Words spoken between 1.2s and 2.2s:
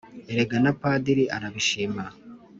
arabishima